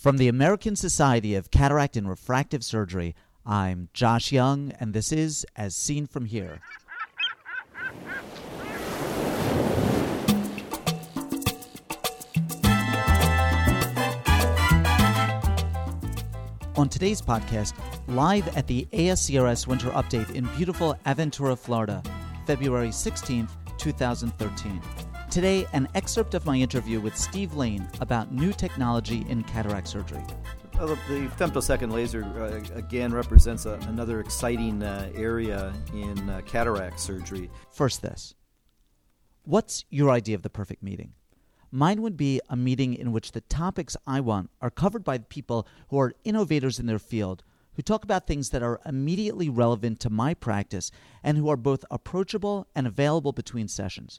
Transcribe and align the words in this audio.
From 0.00 0.16
the 0.16 0.28
American 0.28 0.76
Society 0.76 1.34
of 1.34 1.50
Cataract 1.50 1.94
and 1.94 2.08
Refractive 2.08 2.64
Surgery, 2.64 3.14
I'm 3.44 3.90
Josh 3.92 4.32
Young, 4.32 4.72
and 4.80 4.94
this 4.94 5.12
is 5.12 5.44
As 5.56 5.76
Seen 5.76 6.06
From 6.06 6.24
Here. 6.24 6.58
On 16.78 16.88
today's 16.88 17.20
podcast, 17.20 17.74
live 18.08 18.56
at 18.56 18.66
the 18.66 18.88
ASCRS 18.94 19.66
Winter 19.66 19.90
Update 19.90 20.34
in 20.34 20.46
beautiful 20.56 20.96
Aventura, 21.04 21.58
Florida, 21.58 22.02
February 22.46 22.88
16th, 22.88 23.50
2013. 23.76 24.80
Today, 25.30 25.64
an 25.72 25.86
excerpt 25.94 26.34
of 26.34 26.44
my 26.44 26.56
interview 26.56 27.00
with 27.00 27.16
Steve 27.16 27.54
Lane 27.54 27.88
about 28.00 28.32
new 28.32 28.52
technology 28.52 29.24
in 29.28 29.44
cataract 29.44 29.86
surgery. 29.86 30.24
Well, 30.74 30.88
the 30.88 31.30
femtosecond 31.38 31.92
laser 31.92 32.24
uh, 32.24 32.76
again 32.76 33.12
represents 33.12 33.64
a, 33.64 33.74
another 33.86 34.18
exciting 34.18 34.82
uh, 34.82 35.08
area 35.14 35.72
in 35.94 36.28
uh, 36.28 36.40
cataract 36.46 36.98
surgery. 36.98 37.48
First, 37.70 38.02
this. 38.02 38.34
What's 39.44 39.84
your 39.88 40.10
idea 40.10 40.34
of 40.34 40.42
the 40.42 40.50
perfect 40.50 40.82
meeting? 40.82 41.12
Mine 41.70 42.02
would 42.02 42.16
be 42.16 42.40
a 42.48 42.56
meeting 42.56 42.94
in 42.94 43.12
which 43.12 43.30
the 43.30 43.42
topics 43.42 43.96
I 44.08 44.18
want 44.18 44.50
are 44.60 44.68
covered 44.68 45.04
by 45.04 45.18
people 45.18 45.64
who 45.90 46.00
are 46.00 46.12
innovators 46.24 46.80
in 46.80 46.86
their 46.86 46.98
field, 46.98 47.44
who 47.74 47.82
talk 47.82 48.02
about 48.02 48.26
things 48.26 48.50
that 48.50 48.64
are 48.64 48.80
immediately 48.84 49.48
relevant 49.48 50.00
to 50.00 50.10
my 50.10 50.34
practice, 50.34 50.90
and 51.22 51.38
who 51.38 51.48
are 51.48 51.56
both 51.56 51.84
approachable 51.88 52.66
and 52.74 52.88
available 52.88 53.30
between 53.30 53.68
sessions. 53.68 54.18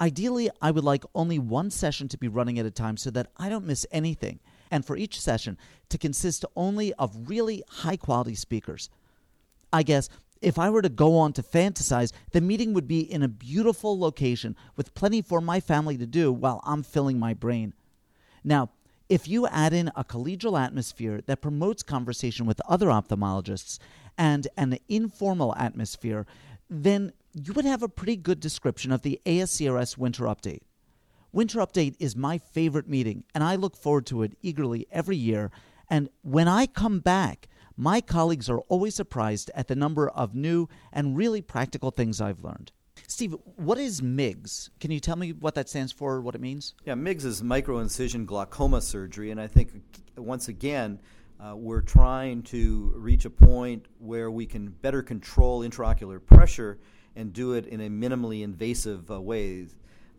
Ideally, 0.00 0.48
I 0.62 0.70
would 0.70 0.84
like 0.84 1.04
only 1.14 1.38
one 1.38 1.70
session 1.70 2.08
to 2.08 2.18
be 2.18 2.28
running 2.28 2.58
at 2.58 2.66
a 2.66 2.70
time 2.70 2.96
so 2.96 3.10
that 3.10 3.30
I 3.36 3.48
don't 3.48 3.66
miss 3.66 3.86
anything, 3.90 4.38
and 4.70 4.84
for 4.84 4.96
each 4.96 5.20
session 5.20 5.58
to 5.88 5.98
consist 5.98 6.44
only 6.54 6.92
of 6.94 7.28
really 7.28 7.64
high 7.68 7.96
quality 7.96 8.34
speakers. 8.34 8.90
I 9.72 9.82
guess 9.82 10.08
if 10.40 10.58
I 10.58 10.70
were 10.70 10.82
to 10.82 10.88
go 10.88 11.18
on 11.18 11.32
to 11.32 11.42
fantasize, 11.42 12.12
the 12.30 12.40
meeting 12.40 12.72
would 12.74 12.86
be 12.86 13.00
in 13.00 13.22
a 13.22 13.28
beautiful 13.28 13.98
location 13.98 14.54
with 14.76 14.94
plenty 14.94 15.20
for 15.20 15.40
my 15.40 15.58
family 15.58 15.98
to 15.98 16.06
do 16.06 16.32
while 16.32 16.60
I'm 16.64 16.84
filling 16.84 17.18
my 17.18 17.34
brain. 17.34 17.74
Now, 18.44 18.70
if 19.08 19.26
you 19.26 19.46
add 19.48 19.72
in 19.72 19.90
a 19.96 20.04
collegial 20.04 20.60
atmosphere 20.60 21.22
that 21.26 21.40
promotes 21.40 21.82
conversation 21.82 22.46
with 22.46 22.60
other 22.68 22.86
ophthalmologists 22.88 23.78
and 24.16 24.46
an 24.56 24.78
informal 24.88 25.54
atmosphere, 25.56 26.26
then 26.70 27.12
you 27.38 27.52
would 27.52 27.64
have 27.64 27.82
a 27.82 27.88
pretty 27.88 28.16
good 28.16 28.40
description 28.40 28.90
of 28.90 29.02
the 29.02 29.20
ASCRS 29.24 29.96
Winter 29.96 30.24
Update. 30.24 30.62
Winter 31.30 31.60
Update 31.60 31.94
is 31.98 32.16
my 32.16 32.38
favorite 32.38 32.88
meeting, 32.88 33.24
and 33.34 33.44
I 33.44 33.54
look 33.54 33.76
forward 33.76 34.06
to 34.06 34.22
it 34.22 34.36
eagerly 34.42 34.86
every 34.90 35.16
year. 35.16 35.50
And 35.88 36.08
when 36.22 36.48
I 36.48 36.66
come 36.66 37.00
back, 37.00 37.48
my 37.76 38.00
colleagues 38.00 38.50
are 38.50 38.60
always 38.68 38.94
surprised 38.94 39.50
at 39.54 39.68
the 39.68 39.76
number 39.76 40.08
of 40.08 40.34
new 40.34 40.68
and 40.92 41.16
really 41.16 41.40
practical 41.40 41.90
things 41.90 42.20
I've 42.20 42.42
learned. 42.42 42.72
Steve, 43.06 43.36
what 43.56 43.78
is 43.78 44.02
MIGS? 44.02 44.70
Can 44.80 44.90
you 44.90 44.98
tell 44.98 45.16
me 45.16 45.32
what 45.32 45.54
that 45.54 45.68
stands 45.68 45.92
for, 45.92 46.20
what 46.20 46.34
it 46.34 46.40
means? 46.40 46.74
Yeah, 46.84 46.94
MIGS 46.94 47.24
is 47.24 47.42
microincision 47.42 48.26
glaucoma 48.26 48.80
surgery, 48.80 49.30
and 49.30 49.40
I 49.40 49.46
think 49.46 49.70
once 50.16 50.48
again, 50.48 50.98
uh, 51.38 51.54
we're 51.54 51.82
trying 51.82 52.42
to 52.42 52.92
reach 52.96 53.24
a 53.24 53.30
point 53.30 53.86
where 53.98 54.30
we 54.30 54.44
can 54.44 54.70
better 54.70 55.02
control 55.02 55.60
intraocular 55.60 56.24
pressure 56.24 56.80
and 57.18 57.32
do 57.32 57.54
it 57.54 57.66
in 57.66 57.80
a 57.80 57.88
minimally 57.88 58.42
invasive 58.44 59.10
uh, 59.10 59.20
way. 59.20 59.66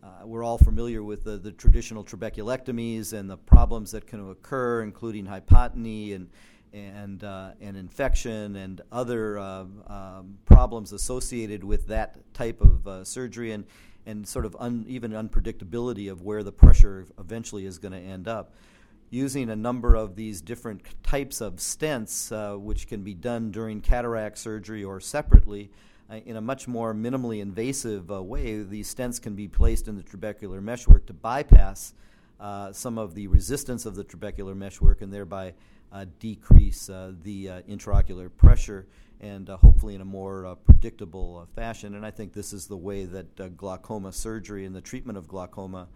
Uh, 0.02 0.26
we're 0.26 0.44
all 0.44 0.58
familiar 0.58 1.02
with 1.02 1.24
the, 1.24 1.38
the, 1.38 1.50
traditional 1.50 2.04
trabeculectomies 2.04 3.14
and 3.14 3.28
the 3.28 3.38
problems 3.38 3.90
that 3.90 4.06
can 4.06 4.30
occur, 4.30 4.82
including 4.82 5.26
hypotony 5.26 6.14
and 6.14 6.28
and 6.72 7.24
uh, 7.24 7.50
and 7.60 7.76
infection 7.76 8.54
and 8.54 8.80
other 8.92 9.38
uh, 9.38 9.64
um, 9.88 10.38
problems 10.44 10.92
associated 10.92 11.64
with 11.64 11.88
that 11.88 12.16
type 12.32 12.60
of 12.60 12.86
uh, 12.86 13.04
surgery 13.04 13.52
and 13.52 13.64
and 14.06 14.26
sort 14.28 14.44
of 14.44 14.54
un, 14.60 14.84
even 14.86 15.12
unpredictability 15.12 16.10
of 16.10 16.22
where 16.22 16.42
the 16.42 16.52
pressure 16.52 17.06
eventually 17.18 17.64
is 17.64 17.78
going 17.78 17.92
to 17.92 17.98
end 17.98 18.28
up. 18.28 18.54
Using 19.10 19.50
a 19.50 19.56
number 19.56 19.96
of 19.96 20.16
these 20.16 20.40
different 20.40 20.82
types 21.02 21.40
of 21.40 21.56
stents, 21.56 22.30
uh, 22.30 22.56
which 22.58 22.86
can 22.86 23.02
be 23.02 23.14
done 23.14 23.50
during 23.50 23.80
cataract 23.80 24.38
surgery 24.38 24.84
or 24.84 25.00
separately, 25.00 25.70
in 26.16 26.36
a 26.36 26.40
much 26.40 26.66
more 26.66 26.94
minimally 26.94 27.40
invasive 27.40 28.10
uh, 28.10 28.22
way, 28.22 28.62
these 28.62 28.92
stents 28.92 29.20
can 29.20 29.34
be 29.34 29.48
placed 29.48 29.88
in 29.88 29.96
the 29.96 30.02
trabecular 30.02 30.62
meshwork 30.62 31.06
to 31.06 31.12
bypass 31.12 31.94
uh, 32.40 32.72
some 32.72 32.98
of 32.98 33.14
the 33.14 33.26
resistance 33.28 33.86
of 33.86 33.94
the 33.94 34.04
trabecular 34.04 34.56
meshwork 34.56 35.02
and 35.02 35.12
thereby 35.12 35.52
uh, 35.92 36.06
decrease 36.18 36.88
uh, 36.88 37.12
the 37.22 37.48
uh, 37.48 37.62
intraocular 37.62 38.30
pressure 38.36 38.86
and 39.20 39.48
hopefully 39.48 39.94
in 39.94 40.00
a 40.00 40.04
more 40.04 40.56
predictable 40.64 41.46
fashion. 41.54 41.94
And 41.94 42.06
I 42.06 42.10
think 42.10 42.32
this 42.32 42.54
is 42.54 42.66
the 42.66 42.76
way 42.76 43.04
that 43.04 43.56
glaucoma 43.58 44.12
surgery 44.12 44.64
and 44.64 44.74
the 44.74 44.80
treatment 44.80 45.18
of 45.18 45.28
glaucoma 45.28 45.88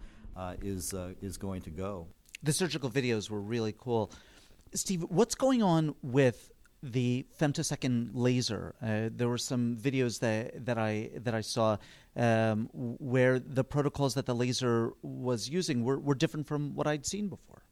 is, 0.61 0.93
is 1.23 1.35
going 1.35 1.63
to 1.63 1.71
go. 1.71 2.05
The 2.43 2.53
surgical 2.53 2.91
videos 2.91 3.31
were 3.31 3.41
really 3.41 3.73
cool. 3.75 4.11
Steve, 4.75 5.05
what's 5.09 5.33
going 5.33 5.63
on 5.63 5.95
with 6.03 6.51
the 6.91 7.25
femtosecond 7.39 8.11
laser. 8.13 8.75
Uh, 8.81 9.09
there 9.15 9.27
were 9.27 9.37
some 9.37 9.75
videos 9.75 10.19
that 10.19 10.65
that 10.65 10.77
I 10.77 11.09
that 11.15 11.33
I 11.33 11.41
saw 11.41 11.77
um, 12.15 12.69
where 12.73 13.39
the 13.39 13.63
protocols 13.63 14.13
that 14.13 14.25
the 14.25 14.35
laser 14.35 14.93
was 15.01 15.49
using 15.49 15.83
were, 15.83 15.99
were 15.99 16.15
different 16.15 16.47
from 16.47 16.75
what 16.75 16.87
I'd 16.87 17.05
seen 17.05 17.27
before. 17.27 17.63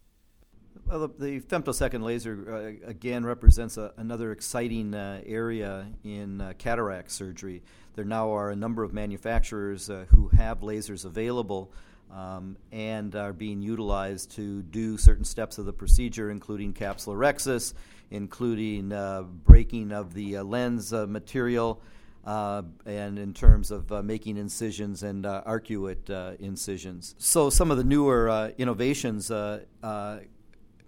Well, 0.85 1.07
the, 1.07 1.07
the 1.07 1.39
femtosecond 1.41 2.03
laser 2.03 2.81
uh, 2.85 2.89
again 2.89 3.25
represents 3.25 3.77
a, 3.77 3.93
another 3.97 4.31
exciting 4.31 4.93
uh, 4.93 5.21
area 5.25 5.87
in 6.03 6.41
uh, 6.41 6.53
cataract 6.57 7.11
surgery. 7.11 7.63
There 7.95 8.05
now 8.05 8.31
are 8.31 8.49
a 8.49 8.55
number 8.55 8.83
of 8.83 8.91
manufacturers 8.93 9.89
uh, 9.89 10.05
who 10.09 10.29
have 10.29 10.59
lasers 10.61 11.05
available 11.05 11.71
um, 12.11 12.57
and 12.71 13.15
are 13.15 13.33
being 13.33 13.61
utilized 13.61 14.31
to 14.31 14.61
do 14.63 14.97
certain 14.97 15.25
steps 15.25 15.57
of 15.57 15.65
the 15.65 15.73
procedure, 15.73 16.29
including 16.29 16.73
capsulorhexis, 16.73 17.73
including 18.11 18.93
uh, 18.93 19.23
breaking 19.23 19.91
of 19.91 20.13
the 20.13 20.37
uh, 20.37 20.43
lens 20.43 20.93
uh, 20.93 21.07
material, 21.07 21.81
uh, 22.25 22.61
and 22.85 23.19
in 23.19 23.33
terms 23.33 23.71
of 23.71 23.91
uh, 23.91 24.01
making 24.01 24.37
incisions 24.37 25.03
and 25.03 25.25
uh, 25.25 25.43
arcuate 25.45 26.09
incisions. 26.39 27.15
So, 27.17 27.49
some 27.49 27.69
of 27.71 27.77
the 27.77 27.83
newer 27.83 28.53
innovations 28.57 29.29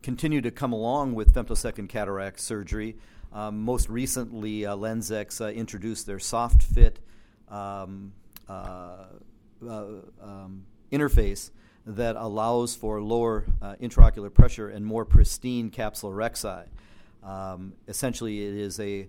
continue 0.01 0.39
to 0.39 0.51
come 0.51 0.71
along 0.71 1.15
with 1.15 1.33
femtosecond 1.33 1.89
cataract 1.89 2.39
surgery. 2.39 2.95
Um, 3.33 3.63
most 3.63 3.89
recently, 3.89 4.61
LenSx 4.61 5.53
introduced 5.53 6.05
their 6.05 6.19
SoftFit. 6.19 6.97
Um, 7.49 8.13
um, 8.47 10.65
interface 10.91 11.51
that 11.85 12.15
allows 12.15 12.75
for 12.75 13.01
lower 13.01 13.45
uh, 13.61 13.75
intraocular 13.81 14.33
pressure 14.33 14.69
and 14.69 14.85
more 14.85 15.05
pristine 15.05 15.69
capsulorhexi. 15.69 16.65
Um, 17.23 17.73
essentially, 17.87 18.45
it 18.45 18.55
is 18.55 18.79
a 18.79 19.07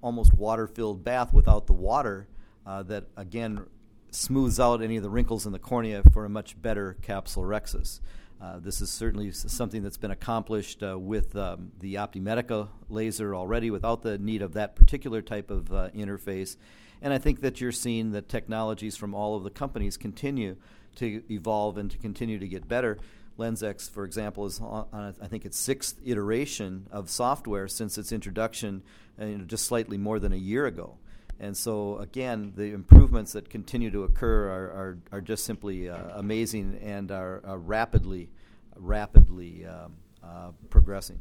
almost 0.00 0.34
water-filled 0.34 1.02
bath 1.02 1.32
without 1.32 1.66
the 1.66 1.72
water 1.72 2.26
uh, 2.66 2.82
that 2.84 3.04
again 3.16 3.64
smooths 4.10 4.60
out 4.60 4.82
any 4.82 4.96
of 4.96 5.02
the 5.02 5.10
wrinkles 5.10 5.44
in 5.46 5.52
the 5.52 5.58
cornea 5.58 6.02
for 6.12 6.24
a 6.24 6.28
much 6.28 6.60
better 6.60 6.96
capsulorhexis. 7.02 8.00
Uh, 8.40 8.58
this 8.58 8.80
is 8.80 8.90
certainly 8.90 9.30
something 9.32 9.82
that's 9.82 9.96
been 9.96 10.10
accomplished 10.10 10.82
uh, 10.82 10.98
with 10.98 11.34
um, 11.36 11.72
the 11.80 11.94
OptiMedica 11.94 12.68
laser 12.88 13.34
already 13.34 13.70
without 13.70 14.02
the 14.02 14.18
need 14.18 14.42
of 14.42 14.52
that 14.52 14.76
particular 14.76 15.22
type 15.22 15.50
of 15.50 15.72
uh, 15.72 15.88
interface. 15.90 16.56
And 17.00 17.12
I 17.12 17.18
think 17.18 17.40
that 17.40 17.60
you're 17.60 17.72
seeing 17.72 18.12
that 18.12 18.28
technologies 18.28 18.96
from 18.96 19.14
all 19.14 19.36
of 19.36 19.44
the 19.44 19.50
companies 19.50 19.96
continue 19.96 20.56
to 20.96 21.22
evolve 21.30 21.78
and 21.78 21.90
to 21.90 21.98
continue 21.98 22.38
to 22.38 22.48
get 22.48 22.68
better. 22.68 22.98
LenSx, 23.38 23.90
for 23.90 24.04
example, 24.04 24.46
is 24.46 24.60
on, 24.60 24.86
on 24.92 25.14
I 25.20 25.26
think 25.26 25.44
its 25.44 25.58
sixth 25.58 25.98
iteration 26.04 26.86
of 26.90 27.10
software 27.10 27.68
since 27.68 27.98
its 27.98 28.12
introduction, 28.12 28.82
uh, 29.20 29.24
you 29.24 29.38
know, 29.38 29.44
just 29.44 29.66
slightly 29.66 29.98
more 29.98 30.18
than 30.18 30.32
a 30.32 30.36
year 30.36 30.66
ago. 30.66 30.98
And 31.40 31.56
so, 31.56 31.98
again, 31.98 32.52
the 32.56 32.72
improvements 32.72 33.32
that 33.32 33.50
continue 33.50 33.90
to 33.90 34.04
occur 34.04 34.48
are, 34.48 34.70
are, 34.70 34.98
are 35.12 35.20
just 35.20 35.44
simply 35.44 35.88
uh, 35.88 35.98
amazing 36.14 36.78
and 36.80 37.10
are, 37.10 37.42
are 37.44 37.58
rapidly, 37.58 38.30
rapidly 38.76 39.66
um, 39.66 39.96
uh, 40.22 40.52
progressing. 40.70 41.20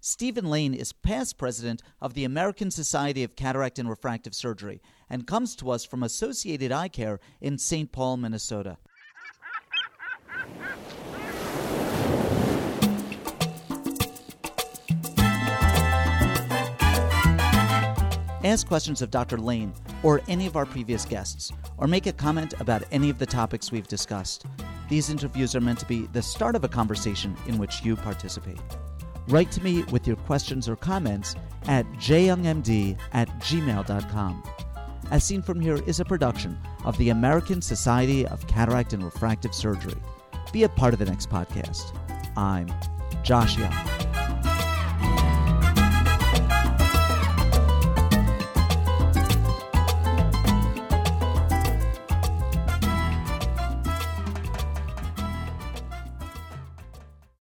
Stephen 0.00 0.44
Lane 0.44 0.74
is 0.74 0.92
past 0.92 1.38
president 1.38 1.82
of 2.00 2.14
the 2.14 2.24
American 2.24 2.70
Society 2.70 3.24
of 3.24 3.34
Cataract 3.34 3.78
and 3.78 3.88
Refractive 3.88 4.34
Surgery 4.34 4.80
and 5.08 5.26
comes 5.26 5.56
to 5.56 5.70
us 5.70 5.84
from 5.84 6.02
Associated 6.02 6.70
Eye 6.70 6.88
Care 6.88 7.18
in 7.40 7.58
St. 7.58 7.90
Paul, 7.90 8.16
Minnesota. 8.16 8.78
Ask 18.46 18.68
questions 18.68 19.02
of 19.02 19.10
Dr. 19.10 19.38
Lane 19.38 19.72
or 20.04 20.20
any 20.28 20.46
of 20.46 20.56
our 20.56 20.64
previous 20.64 21.04
guests, 21.04 21.50
or 21.78 21.88
make 21.88 22.06
a 22.06 22.12
comment 22.12 22.54
about 22.60 22.84
any 22.92 23.10
of 23.10 23.18
the 23.18 23.26
topics 23.26 23.72
we've 23.72 23.88
discussed. 23.88 24.46
These 24.88 25.10
interviews 25.10 25.56
are 25.56 25.60
meant 25.60 25.80
to 25.80 25.86
be 25.86 26.06
the 26.12 26.22
start 26.22 26.54
of 26.54 26.62
a 26.62 26.68
conversation 26.68 27.36
in 27.48 27.58
which 27.58 27.82
you 27.82 27.96
participate. 27.96 28.60
Write 29.26 29.50
to 29.50 29.64
me 29.64 29.82
with 29.90 30.06
your 30.06 30.14
questions 30.14 30.68
or 30.68 30.76
comments 30.76 31.34
at 31.66 31.84
jyoungmd 31.94 32.96
at 33.14 33.28
gmail.com. 33.40 34.42
As 35.10 35.24
Seen 35.24 35.42
From 35.42 35.58
Here 35.58 35.82
is 35.84 35.98
a 35.98 36.04
production 36.04 36.56
of 36.84 36.96
the 36.98 37.08
American 37.08 37.60
Society 37.60 38.28
of 38.28 38.46
Cataract 38.46 38.92
and 38.92 39.02
Refractive 39.02 39.56
Surgery. 39.56 40.00
Be 40.52 40.62
a 40.62 40.68
part 40.68 40.92
of 40.92 41.00
the 41.00 41.06
next 41.06 41.30
podcast. 41.30 41.98
I'm 42.36 42.72
Josh 43.24 43.58
Young. 43.58 43.95